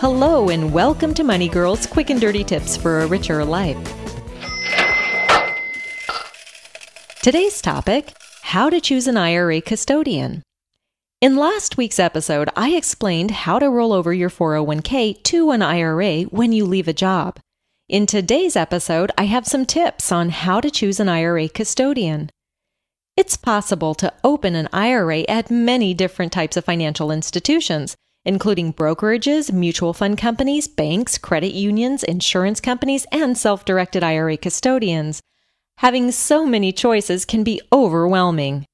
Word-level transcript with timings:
Hello 0.00 0.48
and 0.48 0.72
welcome 0.72 1.14
to 1.14 1.24
Money 1.24 1.48
Girls 1.48 1.86
Quick 1.86 2.10
and 2.10 2.20
Dirty 2.20 2.44
Tips 2.44 2.76
for 2.76 3.00
a 3.00 3.06
Richer 3.06 3.44
Life. 3.44 3.78
Today's 7.22 7.62
topic 7.62 8.12
How 8.42 8.68
to 8.68 8.80
choose 8.80 9.06
an 9.06 9.16
IRA 9.16 9.62
custodian. 9.62 10.42
In 11.22 11.36
last 11.36 11.78
week's 11.78 11.98
episode, 11.98 12.50
I 12.54 12.72
explained 12.72 13.30
how 13.30 13.58
to 13.58 13.70
roll 13.70 13.94
over 13.94 14.12
your 14.12 14.28
401k 14.28 15.22
to 15.22 15.52
an 15.52 15.62
IRA 15.62 16.24
when 16.24 16.52
you 16.52 16.66
leave 16.66 16.86
a 16.86 16.92
job. 16.92 17.38
In 17.88 18.04
today's 18.04 18.56
episode, 18.56 19.10
I 19.16 19.24
have 19.24 19.46
some 19.46 19.64
tips 19.64 20.12
on 20.12 20.28
how 20.28 20.60
to 20.60 20.70
choose 20.70 21.00
an 21.00 21.08
IRA 21.08 21.48
custodian. 21.48 22.28
It's 23.16 23.36
possible 23.36 23.94
to 23.96 24.12
open 24.24 24.56
an 24.56 24.68
IRA 24.72 25.20
at 25.28 25.48
many 25.48 25.94
different 25.94 26.32
types 26.32 26.56
of 26.56 26.64
financial 26.64 27.12
institutions, 27.12 27.94
including 28.24 28.72
brokerages, 28.72 29.52
mutual 29.52 29.92
fund 29.92 30.18
companies, 30.18 30.66
banks, 30.66 31.16
credit 31.16 31.52
unions, 31.54 32.02
insurance 32.02 32.60
companies, 32.60 33.06
and 33.12 33.38
self 33.38 33.64
directed 33.64 34.02
IRA 34.02 34.36
custodians. 34.36 35.20
Having 35.78 36.10
so 36.10 36.44
many 36.44 36.72
choices 36.72 37.24
can 37.24 37.44
be 37.44 37.60
overwhelming. 37.72 38.66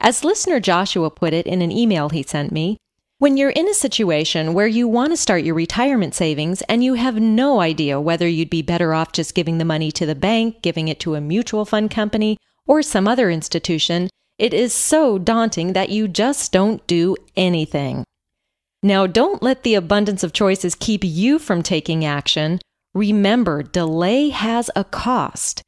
As 0.00 0.24
listener 0.24 0.58
Joshua 0.58 1.08
put 1.08 1.32
it 1.32 1.46
in 1.46 1.62
an 1.62 1.70
email 1.70 2.08
he 2.08 2.24
sent 2.24 2.50
me, 2.50 2.78
when 3.18 3.36
you're 3.36 3.50
in 3.50 3.68
a 3.68 3.74
situation 3.74 4.54
where 4.54 4.66
you 4.66 4.88
want 4.88 5.12
to 5.12 5.16
start 5.16 5.44
your 5.44 5.54
retirement 5.54 6.16
savings 6.16 6.62
and 6.62 6.82
you 6.82 6.94
have 6.94 7.20
no 7.20 7.60
idea 7.60 8.00
whether 8.00 8.26
you'd 8.26 8.50
be 8.50 8.60
better 8.60 8.92
off 8.92 9.12
just 9.12 9.36
giving 9.36 9.58
the 9.58 9.64
money 9.64 9.92
to 9.92 10.04
the 10.04 10.16
bank, 10.16 10.62
giving 10.62 10.88
it 10.88 10.98
to 10.98 11.14
a 11.14 11.20
mutual 11.20 11.64
fund 11.64 11.92
company, 11.92 12.38
or 12.66 12.82
some 12.82 13.06
other 13.06 13.30
institution, 13.30 14.08
it 14.38 14.52
is 14.52 14.74
so 14.74 15.18
daunting 15.18 15.74
that 15.74 15.90
you 15.90 16.08
just 16.08 16.52
don't 16.52 16.86
do 16.86 17.16
anything. 17.36 18.04
Now, 18.82 19.06
don't 19.06 19.42
let 19.42 19.62
the 19.62 19.74
abundance 19.74 20.22
of 20.22 20.32
choices 20.32 20.74
keep 20.74 21.02
you 21.04 21.38
from 21.38 21.62
taking 21.62 22.04
action. 22.04 22.60
Remember, 22.92 23.62
delay 23.62 24.28
has 24.28 24.70
a 24.76 24.84
cost. 24.84 25.62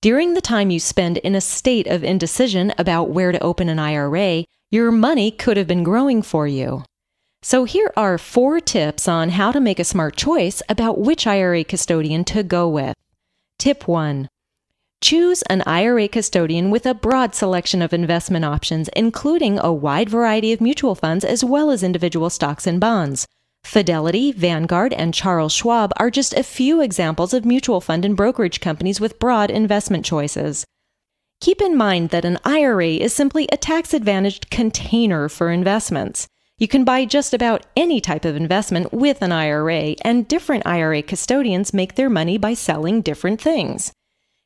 During 0.00 0.34
the 0.34 0.40
time 0.40 0.70
you 0.70 0.80
spend 0.80 1.18
in 1.18 1.34
a 1.34 1.40
state 1.40 1.86
of 1.86 2.04
indecision 2.04 2.72
about 2.78 3.10
where 3.10 3.32
to 3.32 3.42
open 3.42 3.68
an 3.68 3.78
IRA, 3.78 4.44
your 4.70 4.90
money 4.90 5.30
could 5.30 5.56
have 5.56 5.66
been 5.66 5.82
growing 5.82 6.22
for 6.22 6.46
you. 6.46 6.84
So, 7.42 7.64
here 7.64 7.92
are 7.96 8.16
four 8.16 8.60
tips 8.60 9.06
on 9.06 9.30
how 9.30 9.52
to 9.52 9.60
make 9.60 9.78
a 9.78 9.84
smart 9.84 10.16
choice 10.16 10.62
about 10.68 10.98
which 10.98 11.26
IRA 11.26 11.64
custodian 11.64 12.24
to 12.24 12.42
go 12.42 12.68
with. 12.68 12.94
Tip 13.58 13.86
1 13.86 14.28
Choose 15.04 15.42
an 15.50 15.62
IRA 15.66 16.08
custodian 16.08 16.70
with 16.70 16.86
a 16.86 16.94
broad 16.94 17.34
selection 17.34 17.82
of 17.82 17.92
investment 17.92 18.46
options, 18.46 18.88
including 18.96 19.58
a 19.58 19.70
wide 19.70 20.08
variety 20.08 20.50
of 20.54 20.62
mutual 20.62 20.94
funds 20.94 21.26
as 21.26 21.44
well 21.44 21.70
as 21.70 21.82
individual 21.82 22.30
stocks 22.30 22.66
and 22.66 22.80
bonds. 22.80 23.26
Fidelity, 23.64 24.32
Vanguard, 24.32 24.94
and 24.94 25.12
Charles 25.12 25.52
Schwab 25.52 25.92
are 25.98 26.10
just 26.10 26.32
a 26.32 26.42
few 26.42 26.80
examples 26.80 27.34
of 27.34 27.44
mutual 27.44 27.82
fund 27.82 28.06
and 28.06 28.16
brokerage 28.16 28.60
companies 28.60 28.98
with 28.98 29.18
broad 29.18 29.50
investment 29.50 30.06
choices. 30.06 30.64
Keep 31.42 31.60
in 31.60 31.76
mind 31.76 32.08
that 32.08 32.24
an 32.24 32.38
IRA 32.42 32.92
is 32.92 33.12
simply 33.12 33.46
a 33.52 33.58
tax 33.58 33.92
advantaged 33.92 34.48
container 34.48 35.28
for 35.28 35.50
investments. 35.50 36.28
You 36.56 36.66
can 36.66 36.82
buy 36.82 37.04
just 37.04 37.34
about 37.34 37.66
any 37.76 38.00
type 38.00 38.24
of 38.24 38.36
investment 38.36 38.90
with 38.90 39.20
an 39.20 39.32
IRA, 39.32 39.96
and 40.00 40.26
different 40.26 40.66
IRA 40.66 41.02
custodians 41.02 41.74
make 41.74 41.94
their 41.94 42.08
money 42.08 42.38
by 42.38 42.54
selling 42.54 43.02
different 43.02 43.38
things. 43.38 43.92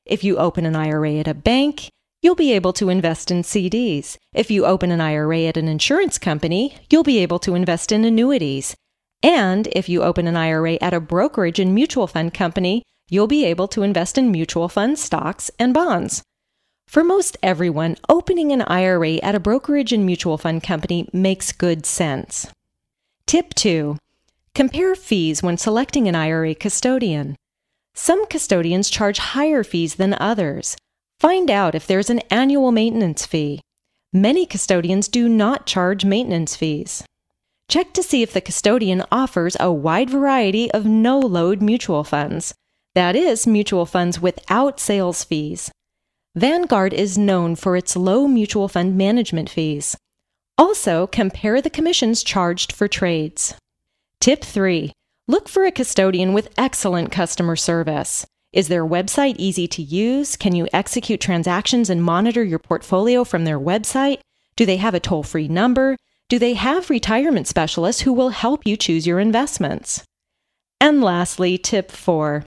If 0.08 0.24
you 0.24 0.38
open 0.38 0.64
an 0.64 0.74
IRA 0.74 1.16
at 1.16 1.28
a 1.28 1.34
bank, 1.34 1.90
you'll 2.22 2.34
be 2.34 2.52
able 2.52 2.72
to 2.72 2.88
invest 2.88 3.30
in 3.30 3.42
CDs. 3.42 4.16
If 4.32 4.50
you 4.50 4.64
open 4.64 4.90
an 4.90 5.02
IRA 5.02 5.42
at 5.42 5.58
an 5.58 5.68
insurance 5.68 6.18
company, 6.18 6.74
you'll 6.88 7.02
be 7.02 7.18
able 7.18 7.38
to 7.40 7.54
invest 7.54 7.92
in 7.92 8.06
annuities. 8.06 8.74
And 9.22 9.68
if 9.72 9.86
you 9.86 10.02
open 10.02 10.26
an 10.26 10.34
IRA 10.34 10.78
at 10.80 10.94
a 10.94 11.00
brokerage 11.00 11.60
and 11.60 11.74
mutual 11.74 12.06
fund 12.06 12.32
company, 12.32 12.84
you'll 13.10 13.26
be 13.26 13.44
able 13.44 13.68
to 13.68 13.82
invest 13.82 14.16
in 14.16 14.32
mutual 14.32 14.70
funds, 14.70 15.02
stocks, 15.02 15.50
and 15.58 15.74
bonds. 15.74 16.22
For 16.86 17.04
most 17.04 17.36
everyone, 17.42 17.96
opening 18.08 18.50
an 18.50 18.62
IRA 18.62 19.16
at 19.16 19.34
a 19.34 19.40
brokerage 19.40 19.92
and 19.92 20.06
mutual 20.06 20.38
fund 20.38 20.62
company 20.62 21.06
makes 21.12 21.52
good 21.52 21.84
sense. 21.84 22.46
Tip 23.26 23.52
2 23.52 23.98
Compare 24.54 24.94
fees 24.94 25.42
when 25.42 25.58
selecting 25.58 26.08
an 26.08 26.14
IRA 26.14 26.54
custodian. 26.54 27.36
Some 27.94 28.26
custodians 28.26 28.90
charge 28.90 29.18
higher 29.18 29.64
fees 29.64 29.96
than 29.96 30.14
others. 30.14 30.76
Find 31.20 31.50
out 31.50 31.74
if 31.74 31.86
there's 31.86 32.10
an 32.10 32.20
annual 32.30 32.70
maintenance 32.72 33.26
fee. 33.26 33.60
Many 34.12 34.46
custodians 34.46 35.08
do 35.08 35.28
not 35.28 35.66
charge 35.66 36.04
maintenance 36.04 36.56
fees. 36.56 37.04
Check 37.68 37.92
to 37.92 38.02
see 38.02 38.22
if 38.22 38.32
the 38.32 38.40
custodian 38.40 39.04
offers 39.12 39.56
a 39.60 39.70
wide 39.70 40.08
variety 40.08 40.70
of 40.70 40.86
no 40.86 41.18
load 41.18 41.60
mutual 41.60 42.04
funds. 42.04 42.54
That 42.94 43.14
is, 43.14 43.46
mutual 43.46 43.84
funds 43.84 44.20
without 44.20 44.80
sales 44.80 45.24
fees. 45.24 45.70
Vanguard 46.34 46.94
is 46.94 47.18
known 47.18 47.56
for 47.56 47.76
its 47.76 47.96
low 47.96 48.26
mutual 48.26 48.68
fund 48.68 48.96
management 48.96 49.50
fees. 49.50 49.96
Also, 50.56 51.06
compare 51.06 51.60
the 51.60 51.70
commissions 51.70 52.22
charged 52.22 52.72
for 52.72 52.88
trades. 52.88 53.54
Tip 54.20 54.42
3 54.42 54.92
Look 55.30 55.46
for 55.46 55.66
a 55.66 55.70
custodian 55.70 56.32
with 56.32 56.54
excellent 56.56 57.12
customer 57.12 57.54
service. 57.54 58.26
Is 58.54 58.68
their 58.68 58.86
website 58.86 59.36
easy 59.36 59.68
to 59.68 59.82
use? 59.82 60.36
Can 60.36 60.56
you 60.56 60.66
execute 60.72 61.20
transactions 61.20 61.90
and 61.90 62.02
monitor 62.02 62.42
your 62.42 62.58
portfolio 62.58 63.24
from 63.24 63.44
their 63.44 63.60
website? 63.60 64.20
Do 64.56 64.64
they 64.64 64.78
have 64.78 64.94
a 64.94 65.00
toll 65.00 65.22
free 65.22 65.46
number? 65.46 65.98
Do 66.30 66.38
they 66.38 66.54
have 66.54 66.88
retirement 66.88 67.46
specialists 67.46 68.00
who 68.02 68.14
will 68.14 68.30
help 68.30 68.66
you 68.66 68.74
choose 68.74 69.06
your 69.06 69.20
investments? 69.20 70.02
And 70.80 71.04
lastly, 71.04 71.58
tip 71.58 71.90
four 71.90 72.46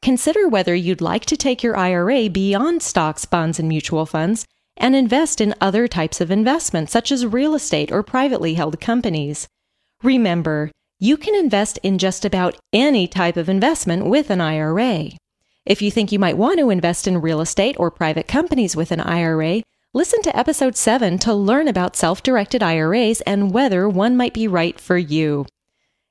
consider 0.00 0.48
whether 0.48 0.74
you'd 0.74 1.02
like 1.02 1.26
to 1.26 1.36
take 1.36 1.62
your 1.62 1.76
IRA 1.76 2.30
beyond 2.30 2.82
stocks, 2.82 3.26
bonds, 3.26 3.58
and 3.58 3.68
mutual 3.68 4.06
funds 4.06 4.46
and 4.78 4.96
invest 4.96 5.42
in 5.42 5.54
other 5.60 5.86
types 5.86 6.18
of 6.18 6.30
investments, 6.30 6.92
such 6.92 7.12
as 7.12 7.26
real 7.26 7.54
estate 7.54 7.92
or 7.92 8.02
privately 8.02 8.54
held 8.54 8.80
companies. 8.80 9.46
Remember, 10.02 10.70
you 11.02 11.16
can 11.16 11.34
invest 11.34 11.80
in 11.82 11.98
just 11.98 12.24
about 12.24 12.56
any 12.72 13.08
type 13.08 13.36
of 13.36 13.48
investment 13.48 14.06
with 14.06 14.30
an 14.30 14.40
IRA. 14.40 15.10
If 15.66 15.82
you 15.82 15.90
think 15.90 16.12
you 16.12 16.20
might 16.20 16.38
want 16.38 16.60
to 16.60 16.70
invest 16.70 17.08
in 17.08 17.20
real 17.20 17.40
estate 17.40 17.74
or 17.76 17.90
private 17.90 18.28
companies 18.28 18.76
with 18.76 18.92
an 18.92 19.00
IRA, 19.00 19.64
listen 19.92 20.22
to 20.22 20.38
episode 20.38 20.76
7 20.76 21.18
to 21.18 21.34
learn 21.34 21.66
about 21.66 21.96
self 21.96 22.22
directed 22.22 22.62
IRAs 22.62 23.20
and 23.22 23.52
whether 23.52 23.88
one 23.88 24.16
might 24.16 24.32
be 24.32 24.46
right 24.46 24.78
for 24.78 24.96
you. 24.96 25.44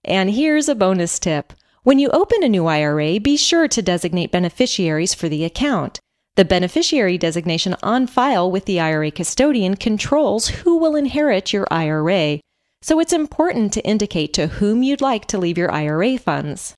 And 0.03 0.29
here's 0.29 0.67
a 0.67 0.75
bonus 0.75 1.19
tip. 1.19 1.53
When 1.83 1.97
you 1.97 2.09
open 2.09 2.43
a 2.43 2.49
new 2.49 2.65
IRA, 2.65 3.21
be 3.21 3.38
sure 3.38 3.69
to 3.69 3.81
designate 3.81 4.29
beneficiaries 4.29 5.13
for 5.13 5.29
the 5.29 5.45
account. 5.45 6.01
The 6.35 6.43
beneficiary 6.43 7.17
designation 7.17 7.77
on 7.81 8.07
file 8.07 8.51
with 8.51 8.65
the 8.65 8.81
IRA 8.81 9.11
custodian 9.11 9.77
controls 9.77 10.49
who 10.49 10.75
will 10.75 10.97
inherit 10.97 11.53
your 11.53 11.65
IRA 11.71 12.41
so 12.81 12.99
it's 12.99 13.13
important 13.13 13.71
to 13.73 13.85
indicate 13.85 14.33
to 14.33 14.47
whom 14.47 14.83
you'd 14.83 15.01
like 15.01 15.25
to 15.27 15.37
leave 15.37 15.57
your 15.57 15.71
IRA 15.71 16.17
funds. 16.17 16.75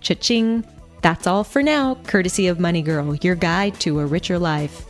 Cha-ching! 0.00 0.64
That's 1.00 1.26
all 1.26 1.44
for 1.44 1.62
now, 1.62 1.96
courtesy 2.06 2.46
of 2.48 2.60
Money 2.60 2.82
Girl, 2.82 3.14
your 3.16 3.34
guide 3.34 3.78
to 3.80 4.00
a 4.00 4.06
richer 4.06 4.38
life. 4.38 4.84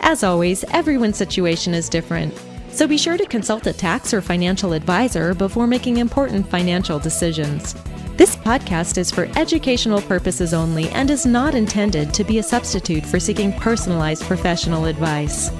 As 0.00 0.22
always, 0.22 0.64
everyone's 0.64 1.16
situation 1.16 1.74
is 1.74 1.88
different. 1.88 2.32
So 2.70 2.86
be 2.86 2.96
sure 2.96 3.16
to 3.16 3.26
consult 3.26 3.66
a 3.66 3.72
tax 3.72 4.14
or 4.14 4.20
financial 4.20 4.72
advisor 4.72 5.34
before 5.34 5.66
making 5.66 5.98
important 5.98 6.48
financial 6.48 6.98
decisions. 6.98 7.74
This 8.16 8.36
podcast 8.36 8.98
is 8.98 9.10
for 9.10 9.28
educational 9.36 10.00
purposes 10.02 10.54
only 10.54 10.88
and 10.90 11.10
is 11.10 11.26
not 11.26 11.54
intended 11.54 12.14
to 12.14 12.24
be 12.24 12.38
a 12.38 12.42
substitute 12.42 13.04
for 13.04 13.20
seeking 13.20 13.52
personalized 13.54 14.24
professional 14.24 14.86
advice. 14.86 15.50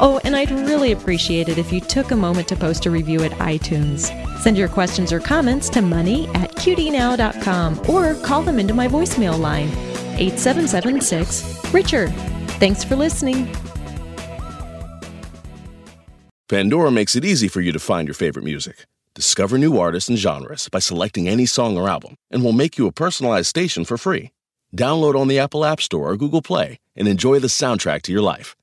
Oh, 0.00 0.20
and 0.24 0.34
I'd 0.34 0.50
really 0.50 0.92
appreciate 0.92 1.48
it 1.48 1.58
if 1.58 1.72
you 1.72 1.80
took 1.80 2.10
a 2.10 2.16
moment 2.16 2.48
to 2.48 2.56
post 2.56 2.86
a 2.86 2.90
review 2.90 3.22
at 3.22 3.32
iTunes. 3.32 4.10
Send 4.40 4.58
your 4.58 4.68
questions 4.68 5.12
or 5.12 5.20
comments 5.20 5.68
to 5.70 5.82
money 5.82 6.26
at 6.28 6.52
qdnow.com 6.52 7.88
or 7.88 8.14
call 8.22 8.42
them 8.42 8.58
into 8.58 8.74
my 8.74 8.88
voicemail 8.88 9.38
line, 9.38 9.68
8776 10.18 11.72
Richard. 11.72 12.10
Thanks 12.58 12.84
for 12.84 12.96
listening. 12.96 13.48
Pandora 16.48 16.90
makes 16.90 17.16
it 17.16 17.24
easy 17.24 17.48
for 17.48 17.60
you 17.60 17.72
to 17.72 17.78
find 17.78 18.06
your 18.06 18.14
favorite 18.14 18.44
music. 18.44 18.86
Discover 19.14 19.58
new 19.58 19.78
artists 19.78 20.08
and 20.08 20.18
genres 20.18 20.68
by 20.68 20.80
selecting 20.80 21.28
any 21.28 21.46
song 21.46 21.78
or 21.78 21.88
album, 21.88 22.16
and 22.30 22.42
we'll 22.42 22.52
make 22.52 22.76
you 22.76 22.86
a 22.86 22.92
personalized 22.92 23.46
station 23.46 23.84
for 23.84 23.96
free. 23.96 24.30
Download 24.76 25.14
on 25.14 25.28
the 25.28 25.38
Apple 25.38 25.64
App 25.64 25.80
Store 25.80 26.10
or 26.10 26.16
Google 26.16 26.42
Play 26.42 26.78
and 26.96 27.06
enjoy 27.06 27.38
the 27.38 27.46
soundtrack 27.46 28.02
to 28.02 28.12
your 28.12 28.22
life. 28.22 28.56